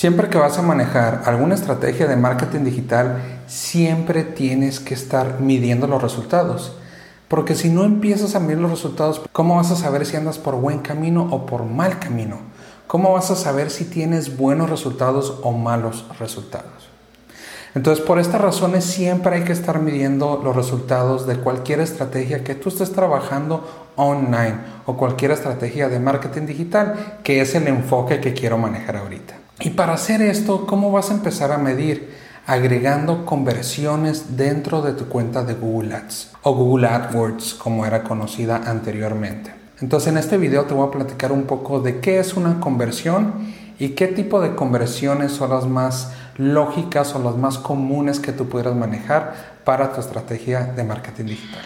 Siempre 0.00 0.30
que 0.30 0.38
vas 0.38 0.56
a 0.56 0.62
manejar 0.62 1.24
alguna 1.26 1.54
estrategia 1.54 2.06
de 2.06 2.16
marketing 2.16 2.60
digital, 2.60 3.20
siempre 3.46 4.24
tienes 4.24 4.80
que 4.80 4.94
estar 4.94 5.40
midiendo 5.42 5.86
los 5.86 6.00
resultados. 6.00 6.74
Porque 7.28 7.54
si 7.54 7.68
no 7.68 7.84
empiezas 7.84 8.34
a 8.34 8.40
medir 8.40 8.60
los 8.60 8.70
resultados, 8.70 9.20
¿cómo 9.30 9.56
vas 9.56 9.70
a 9.70 9.76
saber 9.76 10.06
si 10.06 10.16
andas 10.16 10.38
por 10.38 10.56
buen 10.56 10.78
camino 10.78 11.28
o 11.30 11.44
por 11.44 11.66
mal 11.66 11.98
camino? 11.98 12.38
¿Cómo 12.86 13.12
vas 13.12 13.30
a 13.30 13.36
saber 13.36 13.68
si 13.68 13.84
tienes 13.84 14.38
buenos 14.38 14.70
resultados 14.70 15.38
o 15.42 15.52
malos 15.52 16.06
resultados? 16.18 16.88
Entonces, 17.74 18.02
por 18.02 18.18
estas 18.18 18.40
razones 18.40 18.86
siempre 18.86 19.36
hay 19.36 19.44
que 19.44 19.52
estar 19.52 19.80
midiendo 19.80 20.40
los 20.42 20.56
resultados 20.56 21.26
de 21.26 21.36
cualquier 21.36 21.80
estrategia 21.80 22.42
que 22.42 22.54
tú 22.54 22.70
estés 22.70 22.92
trabajando 22.92 23.90
online 23.96 24.60
o 24.86 24.96
cualquier 24.96 25.32
estrategia 25.32 25.90
de 25.90 26.00
marketing 26.00 26.46
digital, 26.46 27.18
que 27.22 27.42
es 27.42 27.54
el 27.54 27.68
enfoque 27.68 28.18
que 28.18 28.32
quiero 28.32 28.56
manejar 28.56 28.96
ahorita. 28.96 29.49
Y 29.62 29.70
para 29.70 29.92
hacer 29.92 30.22
esto, 30.22 30.66
¿cómo 30.66 30.90
vas 30.90 31.10
a 31.10 31.14
empezar 31.14 31.52
a 31.52 31.58
medir? 31.58 32.18
Agregando 32.46 33.26
conversiones 33.26 34.36
dentro 34.38 34.80
de 34.80 34.94
tu 34.94 35.08
cuenta 35.08 35.44
de 35.44 35.52
Google 35.52 35.94
Ads 35.94 36.32
o 36.42 36.54
Google 36.54 36.88
AdWords 36.88 37.54
como 37.54 37.84
era 37.84 38.02
conocida 38.02 38.62
anteriormente. 38.64 39.52
Entonces 39.80 40.08
en 40.08 40.18
este 40.18 40.38
video 40.38 40.64
te 40.64 40.72
voy 40.72 40.88
a 40.88 40.90
platicar 40.90 41.30
un 41.30 41.42
poco 41.42 41.80
de 41.80 42.00
qué 42.00 42.18
es 42.18 42.34
una 42.34 42.58
conversión 42.58 43.34
y 43.78 43.90
qué 43.90 44.06
tipo 44.08 44.40
de 44.40 44.54
conversiones 44.54 45.32
son 45.32 45.50
las 45.50 45.66
más 45.66 46.12
lógicas 46.38 47.14
o 47.14 47.22
las 47.22 47.36
más 47.36 47.58
comunes 47.58 48.18
que 48.18 48.32
tú 48.32 48.48
pudieras 48.48 48.74
manejar 48.74 49.60
para 49.64 49.92
tu 49.92 50.00
estrategia 50.00 50.64
de 50.64 50.84
marketing 50.84 51.26
digital. 51.26 51.62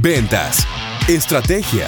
Ventas, 0.00 0.66
estrategia, 1.06 1.86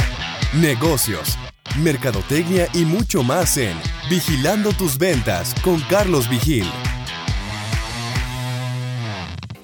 negocios 0.54 1.38
mercadotecnia 1.78 2.68
y 2.72 2.84
mucho 2.84 3.22
más 3.22 3.56
en 3.56 3.76
Vigilando 4.08 4.72
tus 4.72 4.98
ventas 4.98 5.54
con 5.62 5.80
Carlos 5.90 6.28
Vigil. 6.28 6.66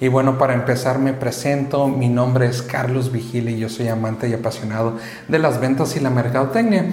Y 0.03 0.09
bueno, 0.09 0.37
para 0.37 0.53
empezar 0.53 0.99
me 0.99 1.13
presento, 1.13 1.87
mi 1.87 2.09
nombre 2.09 2.47
es 2.47 2.61
Carlos 2.61 3.09
Vigil 3.09 3.47
y 3.47 3.57
yo 3.57 3.69
soy 3.69 3.87
amante 3.87 4.27
y 4.27 4.33
apasionado 4.33 4.97
de 5.29 5.39
las 5.39 5.61
ventas 5.61 5.95
y 5.95 6.01
la 6.01 6.09
mercadotecnia. 6.09 6.91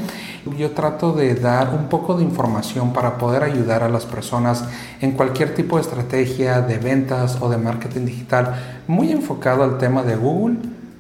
Yo 0.56 0.70
trato 0.70 1.12
de 1.12 1.34
dar 1.34 1.74
un 1.74 1.88
poco 1.88 2.16
de 2.16 2.22
información 2.22 2.92
para 2.92 3.18
poder 3.18 3.42
ayudar 3.42 3.82
a 3.82 3.88
las 3.88 4.06
personas 4.06 4.64
en 5.00 5.10
cualquier 5.10 5.54
tipo 5.56 5.74
de 5.74 5.82
estrategia 5.82 6.60
de 6.60 6.78
ventas 6.78 7.38
o 7.40 7.48
de 7.48 7.58
marketing 7.58 8.06
digital, 8.06 8.82
muy 8.86 9.10
enfocado 9.10 9.64
al 9.64 9.78
tema 9.78 10.04
de 10.04 10.14
Google 10.14 10.58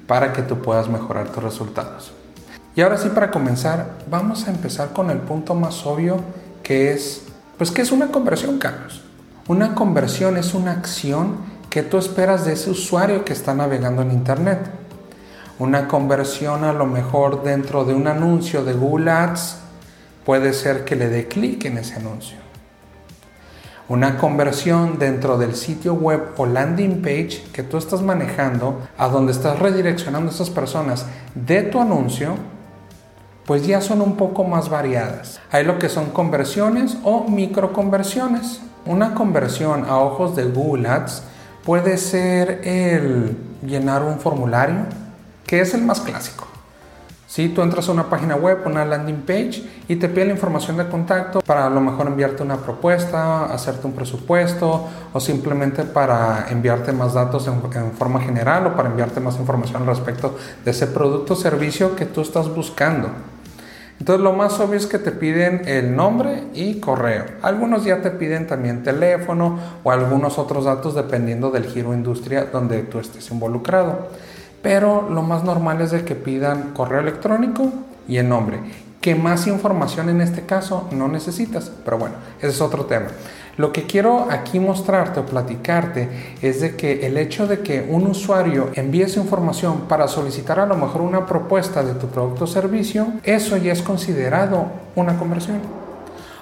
para 0.08 0.32
que 0.32 0.42
tú 0.42 0.60
puedas 0.60 0.88
mejorar 0.88 1.28
tus 1.28 1.44
resultados. 1.44 2.19
Y 2.80 2.82
ahora 2.82 2.96
sí, 2.96 3.10
para 3.10 3.30
comenzar, 3.30 3.90
vamos 4.08 4.48
a 4.48 4.50
empezar 4.50 4.94
con 4.94 5.10
el 5.10 5.18
punto 5.18 5.54
más 5.54 5.84
obvio 5.84 6.16
que 6.62 6.94
es, 6.94 7.24
pues, 7.58 7.70
¿qué 7.70 7.82
es 7.82 7.92
una 7.92 8.06
conversión, 8.06 8.58
Carlos? 8.58 9.02
Una 9.48 9.74
conversión 9.74 10.38
es 10.38 10.54
una 10.54 10.72
acción 10.72 11.36
que 11.68 11.82
tú 11.82 11.98
esperas 11.98 12.46
de 12.46 12.54
ese 12.54 12.70
usuario 12.70 13.22
que 13.22 13.34
está 13.34 13.52
navegando 13.52 14.00
en 14.00 14.12
Internet. 14.12 14.60
Una 15.58 15.88
conversión 15.88 16.64
a 16.64 16.72
lo 16.72 16.86
mejor 16.86 17.42
dentro 17.42 17.84
de 17.84 17.92
un 17.92 18.06
anuncio 18.06 18.64
de 18.64 18.72
Google 18.72 19.10
Ads 19.10 19.58
puede 20.24 20.54
ser 20.54 20.86
que 20.86 20.96
le 20.96 21.10
dé 21.10 21.28
clic 21.28 21.66
en 21.66 21.76
ese 21.76 21.96
anuncio. 21.96 22.38
Una 23.90 24.16
conversión 24.16 24.98
dentro 24.98 25.36
del 25.36 25.54
sitio 25.54 25.92
web 25.92 26.28
o 26.38 26.46
landing 26.46 27.02
page 27.02 27.42
que 27.52 27.62
tú 27.62 27.76
estás 27.76 28.00
manejando, 28.00 28.80
a 28.96 29.08
donde 29.08 29.32
estás 29.32 29.58
redireccionando 29.58 30.30
a 30.30 30.34
esas 30.34 30.48
personas 30.48 31.04
de 31.34 31.64
tu 31.64 31.78
anuncio, 31.78 32.36
pues 33.46 33.66
ya 33.66 33.80
son 33.80 34.00
un 34.00 34.16
poco 34.16 34.44
más 34.44 34.68
variadas. 34.68 35.40
Hay 35.50 35.64
lo 35.64 35.78
que 35.78 35.88
son 35.88 36.10
conversiones 36.10 36.98
o 37.02 37.28
microconversiones. 37.28 38.60
Una 38.86 39.14
conversión 39.14 39.84
a 39.84 39.98
ojos 39.98 40.36
de 40.36 40.44
Google 40.44 40.88
Ads 40.88 41.22
puede 41.64 41.98
ser 41.98 42.60
el 42.64 43.36
llenar 43.66 44.02
un 44.02 44.18
formulario, 44.18 44.86
que 45.46 45.60
es 45.60 45.74
el 45.74 45.82
más 45.82 46.00
clásico. 46.00 46.46
Si 47.30 47.48
tú 47.48 47.62
entras 47.62 47.88
a 47.88 47.92
una 47.92 48.10
página 48.10 48.34
web, 48.34 48.58
una 48.66 48.84
landing 48.84 49.22
page 49.22 49.62
y 49.86 49.94
te 49.94 50.08
pide 50.08 50.24
la 50.24 50.32
información 50.32 50.76
de 50.76 50.88
contacto 50.88 51.40
para 51.42 51.66
a 51.66 51.70
lo 51.70 51.80
mejor 51.80 52.08
enviarte 52.08 52.42
una 52.42 52.56
propuesta, 52.56 53.44
hacerte 53.44 53.86
un 53.86 53.92
presupuesto 53.92 54.88
o 55.12 55.20
simplemente 55.20 55.84
para 55.84 56.46
enviarte 56.50 56.90
más 56.90 57.14
datos 57.14 57.46
en, 57.46 57.62
en 57.72 57.92
forma 57.92 58.20
general 58.20 58.66
o 58.66 58.74
para 58.74 58.88
enviarte 58.88 59.20
más 59.20 59.38
información 59.38 59.86
respecto 59.86 60.36
de 60.64 60.72
ese 60.72 60.88
producto 60.88 61.34
o 61.34 61.36
servicio 61.36 61.94
que 61.94 62.04
tú 62.04 62.20
estás 62.20 62.52
buscando. 62.52 63.10
Entonces 64.00 64.24
lo 64.24 64.32
más 64.32 64.58
obvio 64.60 64.78
es 64.78 64.86
que 64.86 64.98
te 64.98 65.12
piden 65.12 65.62
el 65.66 65.94
nombre 65.94 66.44
y 66.54 66.80
correo. 66.80 67.26
Algunos 67.42 67.84
ya 67.84 68.00
te 68.00 68.10
piden 68.10 68.46
también 68.46 68.82
teléfono 68.82 69.58
o 69.84 69.92
algunos 69.92 70.38
otros 70.38 70.64
datos 70.64 70.94
dependiendo 70.94 71.50
del 71.50 71.66
giro 71.66 71.92
industria 71.92 72.46
donde 72.46 72.82
tú 72.82 72.98
estés 72.98 73.30
involucrado. 73.30 74.08
Pero 74.62 75.08
lo 75.10 75.20
más 75.22 75.44
normal 75.44 75.82
es 75.82 75.90
de 75.90 76.04
que 76.04 76.14
pidan 76.14 76.72
correo 76.72 77.00
electrónico 77.00 77.70
y 78.08 78.16
el 78.16 78.28
nombre. 78.28 78.58
¿Qué 79.02 79.14
más 79.14 79.46
información 79.46 80.08
en 80.08 80.22
este 80.22 80.46
caso 80.46 80.88
no 80.92 81.08
necesitas? 81.08 81.70
Pero 81.84 81.98
bueno, 81.98 82.16
ese 82.38 82.48
es 82.48 82.60
otro 82.62 82.86
tema. 82.86 83.08
Lo 83.60 83.74
que 83.74 83.82
quiero 83.82 84.28
aquí 84.30 84.58
mostrarte 84.58 85.20
o 85.20 85.26
platicarte 85.26 86.08
es 86.40 86.62
de 86.62 86.76
que 86.76 87.06
el 87.06 87.18
hecho 87.18 87.46
de 87.46 87.60
que 87.60 87.86
un 87.86 88.06
usuario 88.06 88.70
envíe 88.72 89.02
esa 89.02 89.20
información 89.20 89.82
para 89.86 90.08
solicitar 90.08 90.58
a 90.58 90.64
lo 90.64 90.76
mejor 90.76 91.02
una 91.02 91.26
propuesta 91.26 91.82
de 91.82 91.92
tu 91.92 92.06
producto 92.06 92.44
o 92.44 92.46
servicio, 92.46 93.08
eso 93.22 93.58
ya 93.58 93.74
es 93.74 93.82
considerado 93.82 94.64
una 94.96 95.18
conversión. 95.18 95.60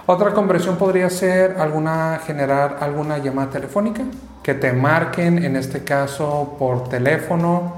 Otra 0.06 0.32
conversión 0.32 0.76
podría 0.76 1.10
ser 1.10 1.56
alguna 1.58 2.20
generar 2.24 2.76
alguna 2.78 3.18
llamada 3.18 3.50
telefónica 3.50 4.04
que 4.44 4.54
te 4.54 4.72
marquen 4.72 5.44
en 5.44 5.56
este 5.56 5.82
caso 5.82 6.54
por 6.56 6.88
teléfono 6.88 7.77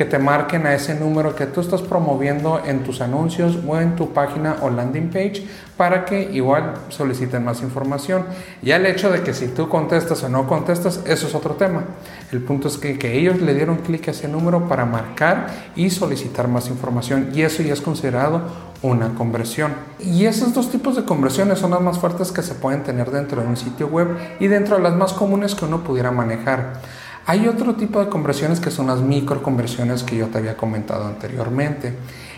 que 0.00 0.06
te 0.06 0.18
marquen 0.18 0.64
a 0.66 0.74
ese 0.74 0.94
número 0.94 1.36
que 1.36 1.44
tú 1.44 1.60
estás 1.60 1.82
promoviendo 1.82 2.62
en 2.64 2.84
tus 2.84 3.02
anuncios 3.02 3.58
o 3.68 3.78
en 3.78 3.96
tu 3.96 4.14
página 4.14 4.56
o 4.62 4.70
landing 4.70 5.10
page 5.10 5.46
para 5.76 6.06
que 6.06 6.22
igual 6.32 6.72
soliciten 6.88 7.44
más 7.44 7.60
información. 7.60 8.24
Ya 8.62 8.76
el 8.76 8.86
hecho 8.86 9.10
de 9.10 9.20
que 9.20 9.34
si 9.34 9.48
tú 9.48 9.68
contestas 9.68 10.22
o 10.22 10.30
no 10.30 10.48
contestas, 10.48 11.02
eso 11.04 11.26
es 11.26 11.34
otro 11.34 11.56
tema. 11.56 11.84
El 12.32 12.40
punto 12.40 12.68
es 12.68 12.78
que, 12.78 12.98
que 12.98 13.18
ellos 13.18 13.42
le 13.42 13.52
dieron 13.52 13.76
clic 13.76 14.08
a 14.08 14.12
ese 14.12 14.26
número 14.26 14.68
para 14.68 14.86
marcar 14.86 15.48
y 15.76 15.90
solicitar 15.90 16.48
más 16.48 16.68
información 16.68 17.28
y 17.34 17.42
eso 17.42 17.62
ya 17.62 17.74
es 17.74 17.82
considerado 17.82 18.40
una 18.80 19.14
conversión. 19.16 19.74
Y 19.98 20.24
esos 20.24 20.54
dos 20.54 20.70
tipos 20.70 20.96
de 20.96 21.04
conversiones 21.04 21.58
son 21.58 21.72
las 21.72 21.82
más 21.82 21.98
fuertes 21.98 22.32
que 22.32 22.40
se 22.42 22.54
pueden 22.54 22.84
tener 22.84 23.10
dentro 23.10 23.42
de 23.42 23.48
un 23.48 23.58
sitio 23.58 23.88
web 23.88 24.16
y 24.40 24.46
dentro 24.46 24.76
de 24.76 24.82
las 24.82 24.96
más 24.96 25.12
comunes 25.12 25.54
que 25.54 25.66
uno 25.66 25.84
pudiera 25.84 26.10
manejar. 26.10 26.80
Hay 27.26 27.46
otro 27.46 27.74
tipo 27.74 28.00
de 28.00 28.08
conversiones 28.08 28.60
que 28.60 28.70
son 28.70 28.86
las 28.86 29.00
microconversiones 29.00 30.02
que 30.02 30.16
yo 30.16 30.26
te 30.28 30.38
había 30.38 30.56
comentado 30.56 31.06
anteriormente. 31.06 31.94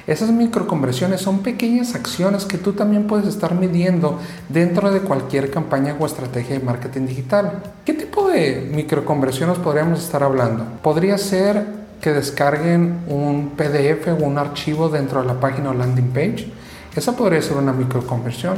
Esas 0.07 0.31
microconversiones 0.31 1.21
son 1.21 1.43
pequeñas 1.45 1.95
acciones 1.95 2.45
que 2.45 2.59
tú 2.59 2.73
también 2.73 3.07
puedes 3.07 3.29
estar 3.29 3.55
midiendo 3.55 4.19
dentro 4.49 4.91
de 4.91 5.01
cualquier 5.01 5.51
campaña 5.51 5.95
o 5.99 6.07
estrategia 6.07 6.59
de 6.59 6.65
marketing 6.65 7.07
digital. 7.07 7.63
¿Qué 7.85 7.95
tipo 7.95 8.29
de 8.29 8.69
microconversiones 8.73 9.59
podríamos 9.59 10.01
estar 10.01 10.25
hablando? 10.25 10.65
Podría 10.83 11.17
ser 11.19 11.65
que 12.01 12.13
descarguen 12.13 13.05
un 13.07 13.51
PDF 13.57 14.09
o 14.09 14.25
un 14.25 14.39
archivo 14.39 14.89
dentro 14.89 15.23
de 15.23 15.29
la 15.29 15.39
página 15.39 15.71
o 15.71 15.75
landing 15.75 16.09
page. 16.09 16.53
Esa 16.97 17.17
podría 17.17 17.41
ser 17.41 17.57
una 17.57 17.73
microconversión. 17.73 18.57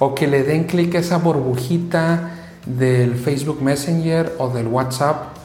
O 0.00 0.16
que 0.16 0.26
le 0.26 0.42
den 0.42 0.64
clic 0.64 0.96
a 0.96 0.98
esa 0.98 1.18
burbujita 1.18 2.30
del 2.66 3.14
Facebook 3.14 3.62
Messenger 3.62 4.34
o 4.38 4.48
del 4.48 4.66
WhatsApp 4.66 5.41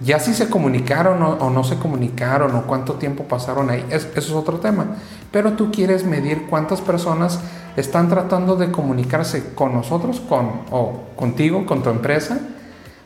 ya 0.00 0.20
si 0.20 0.32
se 0.32 0.48
comunicaron 0.48 1.22
o, 1.22 1.50
no 1.50 1.64
se 1.64 1.76
comunicaron 1.76 2.54
o 2.54 2.66
cuánto 2.66 2.94
tiempo 2.94 3.24
pasaron 3.24 3.68
ahí, 3.68 3.84
eso 3.90 4.08
es 4.14 4.30
otro 4.30 4.60
tema. 4.60 4.96
Pero 5.32 5.54
tú 5.54 5.72
quieres 5.72 6.04
medir 6.04 6.46
cuántas 6.48 6.80
personas 6.80 7.40
están 7.76 8.08
tratando 8.08 8.54
de 8.56 8.70
comunicarse 8.70 9.54
con 9.54 9.74
nosotros, 9.74 10.20
con, 10.20 10.62
o 10.70 11.00
contigo, 11.16 11.66
con 11.66 11.82
tu 11.82 11.90
empresa, 11.90 12.38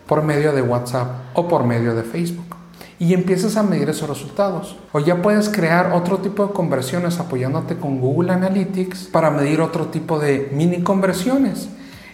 por 0.06 0.22
medio 0.22 0.52
de 0.52 0.60
WhatsApp 0.60 1.08
o 1.34 1.48
por 1.48 1.64
medio 1.64 1.94
de 1.94 2.02
Facebook. 2.02 2.56
Y 2.98 3.14
empiezas 3.14 3.56
a 3.56 3.62
medir 3.62 3.88
esos 3.88 4.08
resultados. 4.08 4.76
O 4.92 5.00
ya 5.00 5.22
puedes 5.22 5.48
crear 5.48 5.92
otro 5.92 6.18
tipo 6.18 6.46
de 6.46 6.52
conversiones 6.52 7.18
apoyándote 7.18 7.76
con 7.76 8.00
Google 8.00 8.32
Analytics 8.32 9.04
para 9.04 9.30
medir 9.30 9.60
otro 9.60 9.86
tipo 9.86 10.18
de 10.18 10.50
mini 10.52 10.82
conversiones. 10.82 11.68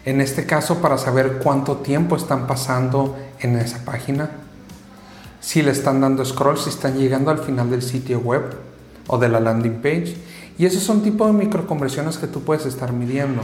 En 0.04 0.20
este 0.20 0.46
caso, 0.46 0.76
para 0.76 0.96
saber 0.96 1.40
cuánto 1.42 1.78
tiempo 1.78 2.16
están 2.16 2.46
pasando 2.46 3.16
en 3.40 3.56
esa 3.56 3.84
página, 3.84 4.30
si 5.40 5.62
le 5.62 5.70
están 5.70 6.00
dando 6.00 6.24
scroll, 6.24 6.58
si 6.58 6.70
están 6.70 6.96
llegando 6.96 7.30
al 7.30 7.38
final 7.38 7.70
del 7.70 7.82
sitio 7.82 8.20
web 8.20 8.42
o 9.06 9.18
de 9.18 9.28
la 9.28 9.40
landing 9.40 9.80
page. 9.80 10.16
Y 10.58 10.66
esos 10.66 10.82
son 10.82 11.02
tipos 11.02 11.26
de 11.28 11.44
microconversiones 11.44 12.18
que 12.18 12.26
tú 12.26 12.42
puedes 12.42 12.66
estar 12.66 12.92
midiendo. 12.92 13.42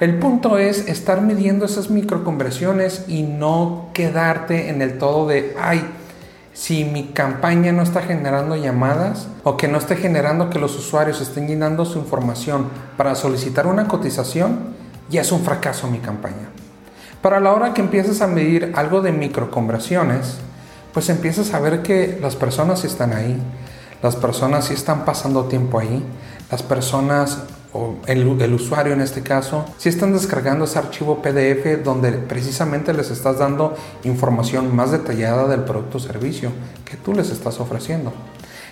El 0.00 0.18
punto 0.18 0.58
es 0.58 0.86
estar 0.86 1.22
midiendo 1.22 1.64
esas 1.64 1.90
microconversiones 1.90 3.06
y 3.08 3.22
no 3.22 3.90
quedarte 3.94 4.68
en 4.68 4.80
el 4.80 4.96
todo 4.98 5.26
de, 5.26 5.56
ay, 5.58 5.84
si 6.52 6.84
mi 6.84 7.08
campaña 7.08 7.72
no 7.72 7.82
está 7.82 8.02
generando 8.02 8.54
llamadas 8.54 9.28
o 9.42 9.56
que 9.56 9.68
no 9.68 9.78
esté 9.78 9.96
generando 9.96 10.50
que 10.50 10.58
los 10.58 10.76
usuarios 10.76 11.20
estén 11.20 11.48
llenando 11.48 11.84
su 11.84 11.98
información 11.98 12.66
para 12.96 13.14
solicitar 13.14 13.66
una 13.66 13.88
cotización, 13.88 14.74
ya 15.08 15.22
es 15.22 15.32
un 15.32 15.40
fracaso 15.40 15.88
mi 15.88 15.98
campaña. 15.98 16.48
Para 17.22 17.40
la 17.40 17.52
hora 17.52 17.74
que 17.74 17.80
empieces 17.80 18.22
a 18.22 18.28
medir 18.28 18.72
algo 18.76 19.00
de 19.00 19.12
microconversiones, 19.12 20.38
pues 20.98 21.10
empiezas 21.10 21.54
a 21.54 21.60
ver 21.60 21.82
que 21.82 22.18
las 22.20 22.34
personas 22.34 22.84
están 22.84 23.12
ahí, 23.12 23.40
las 24.02 24.16
personas 24.16 24.64
sí 24.64 24.74
están 24.74 25.04
pasando 25.04 25.44
tiempo 25.44 25.78
ahí, 25.78 26.02
las 26.50 26.64
personas 26.64 27.38
o 27.72 27.98
el, 28.06 28.52
usuario 28.52 28.94
en 28.94 29.00
este 29.00 29.22
caso, 29.22 29.64
si 29.78 29.90
están 29.90 30.12
descargando 30.12 30.64
ese 30.64 30.76
archivo 30.76 31.22
PDF 31.22 31.84
donde 31.84 32.10
precisamente 32.10 32.92
les 32.92 33.12
estás 33.12 33.38
dando 33.38 33.76
información 34.02 34.74
más 34.74 34.90
detallada 34.90 35.46
del 35.46 35.60
producto 35.60 35.98
o 35.98 36.00
servicio 36.00 36.50
que 36.84 36.96
tú 36.96 37.14
les 37.14 37.30
estás 37.30 37.60
ofreciendo. 37.60 38.12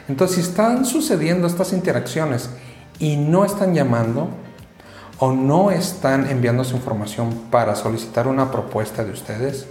Entonces, 0.09 0.39
si 0.39 0.43
están 0.43 0.85
sucediendo 0.85 1.47
estas 1.47 1.73
interacciones 1.73 2.51
y 2.99 3.19
no 3.19 3.45
están 3.45 3.73
llamando 3.73 4.31
o 5.21 5.31
no 5.31 5.71
están 5.71 6.29
enviando 6.29 6.65
su 6.65 6.75
información 6.75 7.43
para 7.53 7.77
solicitar 7.77 8.27
una 8.27 8.51
propuesta 8.51 9.05
de 9.05 9.13
ustedes, 9.13 9.69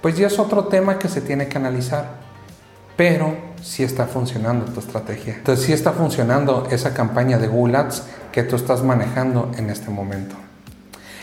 pues 0.00 0.16
ya 0.16 0.26
es 0.26 0.38
otro 0.38 0.64
tema 0.64 0.98
que 0.98 1.08
se 1.08 1.20
tiene 1.20 1.48
que 1.48 1.58
analizar 1.58 2.28
pero 2.98 3.32
sí 3.62 3.84
está 3.84 4.06
funcionando 4.06 4.64
tu 4.72 4.80
estrategia. 4.80 5.36
Entonces 5.36 5.64
sí 5.64 5.72
está 5.72 5.92
funcionando 5.92 6.66
esa 6.68 6.94
campaña 6.94 7.38
de 7.38 7.46
Google 7.46 7.76
Ads 7.76 8.02
que 8.32 8.42
tú 8.42 8.56
estás 8.56 8.82
manejando 8.82 9.52
en 9.56 9.70
este 9.70 9.88
momento. 9.88 10.34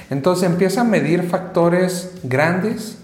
Entonces 0.10 0.50
empieza 0.50 0.82
a 0.82 0.84
medir 0.86 1.24
factores 1.24 2.12
grandes 2.24 2.98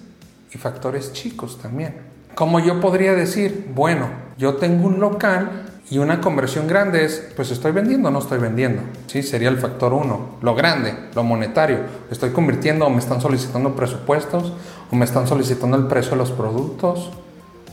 y 0.54 0.58
factores 0.58 1.12
chicos 1.12 1.60
también. 1.62 1.96
Como 2.34 2.62
yo 2.62 2.80
podría 2.80 3.12
decir, 3.12 3.70
bueno, 3.76 4.08
yo 4.38 4.56
tengo 4.56 4.88
un 4.88 5.02
local 5.02 5.66
y 5.92 5.98
una 5.98 6.22
conversión 6.22 6.68
grande 6.68 7.04
es, 7.04 7.22
pues 7.36 7.52
estoy 7.52 7.74
vendiendo 7.74 8.08
o 8.08 8.12
no 8.12 8.20
estoy 8.20 8.40
vendiendo. 8.40 8.82
Sí, 9.08 9.22
sería 9.22 9.50
el 9.50 9.58
factor 9.58 9.92
uno. 9.92 10.38
Lo 10.42 10.56
grande, 10.56 10.96
lo 11.14 11.26
monetario. 11.26 11.80
Estoy 12.10 12.30
convirtiendo 12.30 12.86
o 12.86 12.90
me 12.90 13.00
están 13.00 13.20
solicitando 13.20 13.76
presupuestos 13.76 14.54
o 14.90 14.96
me 14.96 15.04
están 15.04 15.28
solicitando 15.28 15.76
el 15.76 15.88
precio 15.88 16.12
de 16.12 16.18
los 16.20 16.32
productos 16.32 17.12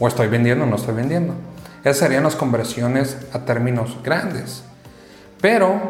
o 0.00 0.08
estoy 0.08 0.26
vendiendo 0.26 0.64
o 0.64 0.66
no 0.66 0.74
estoy 0.74 0.96
vendiendo. 0.96 1.34
Esas 1.82 1.98
serían 1.98 2.24
las 2.24 2.34
conversiones 2.34 3.16
a 3.32 3.44
términos 3.44 3.96
grandes. 4.02 4.64
Pero 5.40 5.80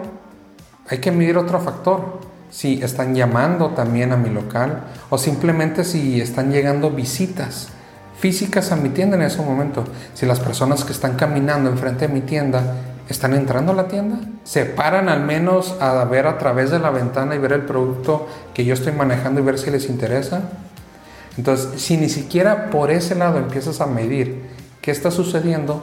hay 0.86 0.98
que 0.98 1.10
medir 1.10 1.38
otro 1.38 1.58
factor. 1.60 2.20
Si 2.50 2.82
están 2.82 3.14
llamando 3.14 3.70
también 3.70 4.12
a 4.12 4.18
mi 4.18 4.28
local 4.28 4.82
o 5.08 5.16
simplemente 5.16 5.82
si 5.82 6.20
están 6.20 6.52
llegando 6.52 6.90
visitas 6.90 7.70
físicas 8.18 8.72
a 8.72 8.76
mi 8.76 8.88
tienda 8.90 9.16
en 9.16 9.22
ese 9.22 9.40
momento. 9.42 9.84
Si 10.14 10.26
las 10.26 10.40
personas 10.40 10.84
que 10.84 10.92
están 10.92 11.16
caminando 11.16 11.70
enfrente 11.70 12.08
de 12.08 12.14
mi 12.14 12.20
tienda 12.20 12.74
están 13.08 13.32
entrando 13.34 13.72
a 13.72 13.74
la 13.74 13.88
tienda, 13.88 14.18
se 14.44 14.64
paran 14.64 15.08
al 15.08 15.24
menos 15.24 15.76
a 15.80 16.04
ver 16.04 16.26
a 16.26 16.38
través 16.38 16.70
de 16.70 16.78
la 16.78 16.90
ventana 16.90 17.34
y 17.34 17.38
ver 17.38 17.52
el 17.52 17.62
producto 17.62 18.26
que 18.52 18.64
yo 18.64 18.74
estoy 18.74 18.92
manejando 18.92 19.40
y 19.40 19.44
ver 19.44 19.58
si 19.58 19.70
les 19.70 19.88
interesa. 19.88 20.42
Entonces, 21.36 21.80
si 21.80 21.96
ni 21.96 22.08
siquiera 22.08 22.70
por 22.70 22.90
ese 22.90 23.14
lado 23.14 23.38
empiezas 23.38 23.80
a 23.80 23.86
medir 23.86 24.42
qué 24.82 24.90
está 24.90 25.10
sucediendo, 25.10 25.82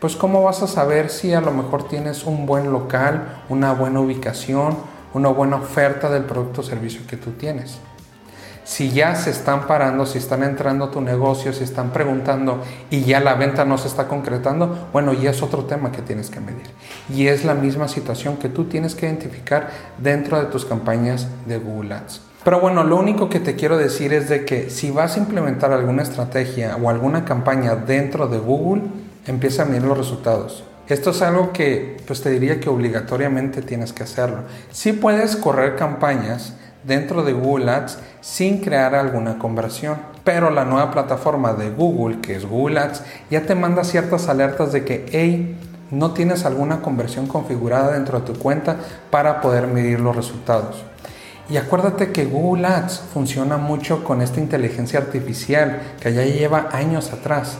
pues 0.00 0.16
cómo 0.16 0.42
vas 0.42 0.62
a 0.62 0.66
saber 0.66 1.10
si 1.10 1.34
a 1.34 1.40
lo 1.40 1.52
mejor 1.52 1.88
tienes 1.88 2.24
un 2.24 2.46
buen 2.46 2.72
local, 2.72 3.42
una 3.48 3.72
buena 3.72 4.00
ubicación, 4.00 4.76
una 5.14 5.28
buena 5.28 5.56
oferta 5.56 6.10
del 6.10 6.24
producto 6.24 6.62
o 6.62 6.64
servicio 6.64 7.02
que 7.06 7.16
tú 7.16 7.32
tienes. 7.32 7.78
Si 8.66 8.90
ya 8.90 9.14
se 9.14 9.30
están 9.30 9.68
parando, 9.68 10.06
si 10.06 10.18
están 10.18 10.42
entrando 10.42 10.86
a 10.86 10.90
tu 10.90 11.00
negocio, 11.00 11.52
si 11.52 11.62
están 11.62 11.92
preguntando 11.92 12.64
y 12.90 13.04
ya 13.04 13.20
la 13.20 13.34
venta 13.34 13.64
no 13.64 13.78
se 13.78 13.86
está 13.86 14.08
concretando, 14.08 14.88
bueno, 14.92 15.12
ya 15.12 15.30
es 15.30 15.40
otro 15.40 15.66
tema 15.66 15.92
que 15.92 16.02
tienes 16.02 16.30
que 16.30 16.40
medir. 16.40 16.66
Y 17.08 17.28
es 17.28 17.44
la 17.44 17.54
misma 17.54 17.86
situación 17.86 18.38
que 18.38 18.48
tú 18.48 18.64
tienes 18.64 18.96
que 18.96 19.06
identificar 19.06 19.70
dentro 19.98 20.40
de 20.40 20.46
tus 20.46 20.64
campañas 20.64 21.28
de 21.46 21.58
Google 21.58 21.94
Ads. 21.94 22.20
Pero 22.42 22.58
bueno, 22.58 22.82
lo 22.82 22.96
único 22.96 23.28
que 23.28 23.38
te 23.38 23.54
quiero 23.54 23.78
decir 23.78 24.12
es 24.12 24.28
de 24.28 24.44
que 24.44 24.68
si 24.68 24.90
vas 24.90 25.14
a 25.14 25.20
implementar 25.20 25.70
alguna 25.70 26.02
estrategia 26.02 26.76
o 26.76 26.90
alguna 26.90 27.24
campaña 27.24 27.76
dentro 27.76 28.26
de 28.26 28.38
Google, 28.38 28.82
empieza 29.28 29.62
a 29.62 29.66
medir 29.66 29.82
los 29.82 29.96
resultados. 29.96 30.64
Esto 30.88 31.10
es 31.10 31.22
algo 31.22 31.52
que 31.52 31.98
pues 32.04 32.20
te 32.20 32.30
diría 32.30 32.58
que 32.58 32.68
obligatoriamente 32.68 33.62
tienes 33.62 33.92
que 33.92 34.02
hacerlo. 34.02 34.38
Si 34.72 34.92
puedes 34.92 35.36
correr 35.36 35.76
campañas 35.76 36.54
dentro 36.86 37.22
de 37.22 37.32
Google 37.32 37.70
Ads 37.70 37.98
sin 38.20 38.60
crear 38.60 38.94
alguna 38.94 39.38
conversión, 39.38 39.96
pero 40.24 40.50
la 40.50 40.64
nueva 40.64 40.90
plataforma 40.90 41.52
de 41.52 41.70
Google, 41.70 42.20
que 42.20 42.36
es 42.36 42.46
Google 42.46 42.80
Ads, 42.80 43.02
ya 43.30 43.42
te 43.42 43.54
manda 43.54 43.84
ciertas 43.84 44.28
alertas 44.28 44.72
de 44.72 44.84
que, 44.84 45.06
hey, 45.12 45.58
no 45.90 46.12
tienes 46.12 46.44
alguna 46.44 46.80
conversión 46.82 47.26
configurada 47.26 47.92
dentro 47.92 48.20
de 48.20 48.26
tu 48.26 48.38
cuenta 48.38 48.76
para 49.10 49.40
poder 49.40 49.66
medir 49.66 50.00
los 50.00 50.16
resultados. 50.16 50.84
Y 51.48 51.58
acuérdate 51.58 52.10
que 52.10 52.24
Google 52.24 52.66
Ads 52.66 53.02
funciona 53.14 53.56
mucho 53.56 54.02
con 54.02 54.20
esta 54.20 54.40
inteligencia 54.40 54.98
artificial 54.98 55.80
que 56.00 56.12
ya 56.12 56.24
lleva 56.24 56.70
años 56.72 57.12
atrás. 57.12 57.58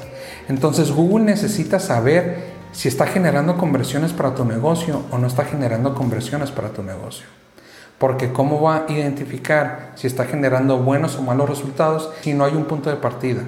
Entonces 0.48 0.90
Google 0.90 1.24
necesita 1.24 1.78
saber 1.78 2.56
si 2.72 2.88
está 2.88 3.06
generando 3.06 3.56
conversiones 3.56 4.12
para 4.12 4.34
tu 4.34 4.44
negocio 4.44 5.02
o 5.12 5.18
no 5.18 5.28
está 5.28 5.44
generando 5.44 5.94
conversiones 5.94 6.50
para 6.50 6.70
tu 6.70 6.82
negocio. 6.82 7.26
Porque 7.98 8.32
¿cómo 8.32 8.60
va 8.60 8.84
a 8.88 8.92
identificar 8.92 9.92
si 9.94 10.06
está 10.06 10.24
generando 10.24 10.78
buenos 10.78 11.16
o 11.16 11.22
malos 11.22 11.48
resultados 11.48 12.10
si 12.20 12.34
no 12.34 12.44
hay 12.44 12.54
un 12.54 12.64
punto 12.64 12.90
de 12.90 12.96
partida? 12.96 13.42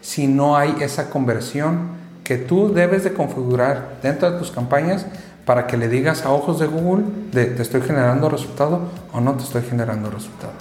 Si 0.00 0.26
no 0.26 0.56
hay 0.56 0.76
esa 0.80 1.10
conversión 1.10 1.90
que 2.24 2.36
tú 2.36 2.72
debes 2.72 3.04
de 3.04 3.12
configurar 3.12 3.98
dentro 4.02 4.30
de 4.30 4.38
tus 4.38 4.50
campañas 4.50 5.06
para 5.44 5.68
que 5.68 5.76
le 5.76 5.88
digas 5.88 6.24
a 6.24 6.32
ojos 6.32 6.58
de 6.58 6.66
Google 6.66 7.04
de 7.30 7.46
te 7.46 7.62
estoy 7.62 7.80
generando 7.80 8.28
resultado 8.28 8.80
o 9.12 9.20
no 9.20 9.34
te 9.34 9.44
estoy 9.44 9.62
generando 9.62 10.10
resultado. 10.10 10.52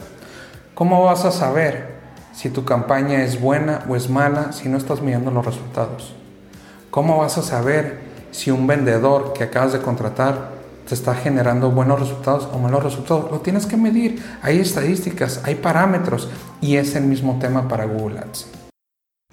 ¿Cómo 0.75 1.04
vas 1.04 1.25
a 1.25 1.31
saber 1.31 1.95
si 2.33 2.51
tu 2.51 2.66
campaña 2.66 3.24
es 3.24 3.42
buena 3.42 3.83
o 3.89 3.95
es 3.95 4.10
mala 4.10 4.51
si 4.51 4.69
no 4.69 4.77
estás 4.77 5.01
midiendo 5.01 5.31
los 5.31 5.44
resultados? 5.44 6.13
¿Cómo 6.92 7.18
vas 7.18 7.39
a 7.39 7.42
saber 7.42 8.00
si 8.30 8.51
un 8.51 8.68
vendedor 8.68 9.33
que 9.33 9.45
acabas 9.45 9.74
de 9.74 9.80
contratar 9.80 10.55
te 10.88 10.94
está 10.94 11.16
generando 11.16 11.72
buenos 11.72 12.00
resultados 12.00 12.48
o 12.54 12.60
malos 12.60 12.84
resultados? 12.84 13.32
Lo 13.32 13.40
tienes 13.40 13.66
que 13.66 13.78
medir. 13.78 14.24
Hay 14.42 14.60
estadísticas, 14.60 15.42
hay 15.44 15.56
parámetros 15.56 16.30
y 16.62 16.78
es 16.78 16.96
el 16.96 17.06
mismo 17.06 17.38
tema 17.40 17.68
para 17.68 17.86
Google 17.86 18.20
Ads. 18.20 18.48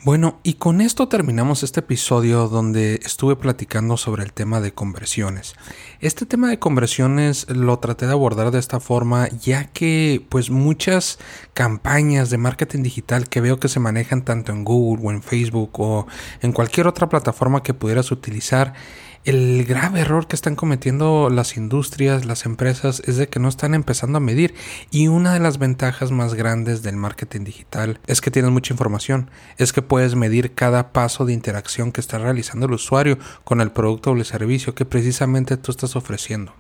Bueno, 0.05 0.41
y 0.43 0.55
con 0.55 0.81
esto 0.81 1.07
terminamos 1.07 1.63
este 1.63 1.79
episodio 1.79 2.49
donde 2.49 2.99
estuve 3.05 3.37
platicando 3.37 3.97
sobre 3.97 4.25
el 4.25 4.33
tema 4.33 4.61
de 4.61 4.73
conversiones. 4.75 5.55
Este 6.01 6.27
tema 6.27 6.49
de 6.51 6.59
conversiones 6.59 7.49
lo 7.49 7.79
traté 7.79 8.07
de 8.07 8.13
abordar 8.13 8.51
de 8.51 8.59
esta 8.59 8.81
forma 8.81 9.29
ya 9.29 9.67
que 9.67 10.27
pues 10.29 10.51
muchas 10.51 11.21
campañas 11.55 12.31
de 12.31 12.39
marketing 12.39 12.83
digital 12.83 13.29
que 13.29 13.41
veo 13.41 13.61
que 13.61 13.69
se 13.69 13.79
manejan 13.79 14.25
tanto 14.25 14.51
en 14.51 14.65
Google 14.65 15.07
o 15.07 15.13
en 15.13 15.23
Facebook 15.23 15.79
o 15.79 16.09
en 16.41 16.51
cualquier 16.51 16.89
otra 16.89 17.09
plataforma 17.09 17.63
que 17.63 17.73
pudieras 17.73 18.11
utilizar 18.11 18.75
el 19.25 19.65
grave 19.65 20.01
error 20.01 20.27
que 20.27 20.35
están 20.35 20.57
cometiendo 20.57 21.31
las 21.31 21.57
industrias, 21.57 22.25
las 22.25 22.45
empresas, 22.45 23.03
es 23.07 23.17
de 23.17 23.29
que 23.29 23.39
no 23.39 23.49
están 23.49 23.75
empezando 23.75 24.19
a 24.19 24.21
medir. 24.21 24.55
Y 24.91 25.09
una 25.09 25.33
de 25.33 25.41
las 25.41 25.59
ventajas 25.59 26.11
más 26.11 26.35
grandes 26.35 26.83
del 26.83 26.97
marketing 26.97 27.45
digital 27.45 28.01
es 28.07 28.21
que 28.21 28.31
tienes 28.31 28.51
mucha 28.51 28.75
información. 28.75 29.31
Es 29.59 29.73
que 29.73 29.83
puedes 29.83 30.17
medir 30.17 30.55
cada 30.55 30.93
paso 30.93 31.25
de 31.25 31.33
interacción 31.33 31.93
que 31.93 32.01
está 32.01 32.19
realizando 32.19 32.67
el 32.67 32.73
usuario 32.73 33.19
con 33.45 33.61
el 33.61 33.71
producto 33.71 34.11
o 34.11 34.17
el 34.17 34.25
servicio 34.25 34.75
que 34.75 34.85
precisamente 34.85 35.57
tú 35.57 35.71
estás 35.71 35.95
ofreciendo. 35.95 36.55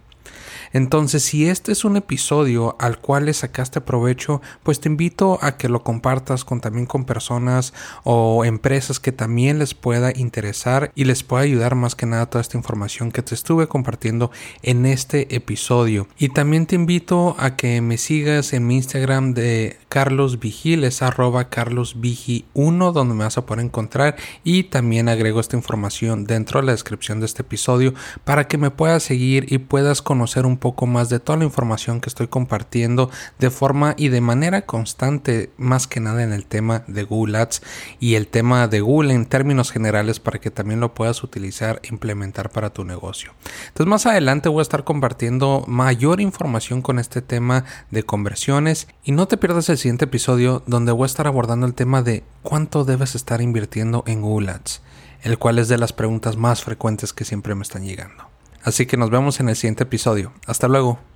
Entonces, 0.73 1.23
si 1.23 1.49
este 1.49 1.73
es 1.73 1.85
un 1.85 1.97
episodio 1.97 2.77
al 2.79 2.99
cual 2.99 3.27
le 3.27 3.35
sacaste 3.35 3.81
provecho, 3.81 4.41
pues 4.63 4.81
te 4.81 4.89
invito 4.89 5.39
a 5.43 5.57
que 5.57 5.69
lo 5.69 5.83
compartas 5.83 6.45
con 6.45 6.61
también 6.61 6.87
con 6.87 7.05
personas 7.05 7.75
o 8.05 8.45
empresas 8.45 9.01
que 9.01 9.13
también 9.13 9.59
les 9.59 9.75
pueda 9.75 10.13
interesar 10.15 10.93
y 10.95 11.05
les 11.05 11.23
pueda 11.23 11.43
ayudar 11.43 11.75
más 11.75 11.95
que 11.95 12.07
nada 12.07 12.27
toda 12.27 12.41
esta 12.41 12.57
información 12.57 13.13
que 13.13 13.23
te 13.23 13.35
estuve 13.35 13.69
compartiendo 13.69 14.31
en 14.63 14.87
este 14.87 15.35
episodio. 15.35 16.09
Y 16.19 16.31
también 16.31 16.67
te 16.67 16.75
invito 16.75 17.37
a 17.39 17.57
que 17.57 17.81
me 17.81 17.99
sigas 17.99 18.53
en 18.53 18.67
mi 18.67 18.77
Instagram 18.77 19.35
de 19.35 19.77
Carlos 19.89 20.39
Vigil, 20.39 20.85
es 20.85 21.03
arroba 21.03 21.51
carlosvigi1 21.51 22.93
donde 22.93 23.15
me 23.15 23.25
vas 23.25 23.39
a 23.39 23.45
poder 23.45 23.65
encontrar 23.65 24.17
y 24.43 24.65
también 24.65 25.09
agrego 25.09 25.41
esta 25.41 25.57
información 25.57 26.25
dentro 26.25 26.61
de 26.61 26.67
la 26.67 26.73
descripción 26.73 27.21
de 27.21 27.27
este 27.27 27.43
episodio 27.43 27.95
para 28.25 28.49
que 28.49 28.59
me 28.59 28.71
puedas 28.71 29.03
seguir 29.03 29.53
y 29.53 29.59
puedas 29.59 30.01
conocer 30.01 30.47
un 30.47 30.57
poco 30.63 30.87
más 30.87 31.09
de 31.09 31.19
toda 31.19 31.39
la 31.39 31.45
información 31.45 32.01
que 32.01 32.09
estoy 32.09 32.29
compartiendo 32.29 33.11
de 33.41 33.51
forma 33.51 33.95
y 33.99 34.11
de 34.11 34.21
manera 34.21 34.63
constante, 34.63 35.51
más 35.57 35.89
que 35.89 35.99
nada 35.99 36.23
en 36.23 36.33
el 36.33 36.47
tema 36.47 36.85
de 36.87 37.03
Google 37.03 37.37
Ads 37.39 37.63
y 37.99 38.15
el 38.15 38.29
tema 38.29 38.69
de 38.69 38.81
Google 38.81 39.13
en 39.13 39.27
términos 39.27 39.73
generales 39.73 40.21
para 40.21 40.39
que 40.39 40.53
también 40.53 40.79
lo 40.79 40.95
puedas 40.95 41.25
utilizar 41.25 41.81
e 41.83 41.89
implementar 41.89 42.51
para 42.51 42.71
tu 42.71 42.85
negocio. 42.85 43.33
Entonces 43.67 43.89
más 43.89 44.07
adelante 44.07 44.49
voy 44.49 44.61
a 44.61 44.63
estar 44.63 44.85
compartiendo 44.85 45.65
mayor 45.67 46.21
información 46.21 46.81
con 46.81 47.01
este 47.01 47.23
tema 47.23 47.65
de 47.91 48.05
conversiones 48.05 48.87
y 49.03 49.11
no 49.11 49.27
te 49.27 49.39
pierdas 49.39 49.69
el 49.69 49.79
siguiente 49.79 50.05
episodio 50.05 50.63
donde 50.67 50.93
voy 50.93 51.03
a 51.03 51.07
estar 51.07 51.27
abordando 51.27 51.67
el 51.67 51.75
tema 51.75 52.03
de 52.03 52.23
cuánto 52.45 52.85
debes 52.85 53.17
estar 53.17 53.43
invirtiendo 53.43 54.05
en 54.07 54.23
Google 54.23 54.53
Ads 54.53 54.81
el 55.23 55.39
cual 55.39 55.59
es 55.59 55.69
de 55.69 55.79
las 55.79 55.93
preguntas 55.93 56.37
más 56.37 56.63
frecuentes 56.63 57.13
que 57.13 57.25
siempre 57.25 57.55
me 57.55 57.63
están 57.63 57.85
llegando. 57.85 58.32
Así 58.63 58.87
que 58.87 58.97
nos 58.97 59.11
vemos 59.11 59.41
en 59.41 59.49
el 59.49 59.57
siguiente 59.57 59.85
episodio. 59.85 60.33
Hasta 60.47 60.69
luego. 60.69 61.12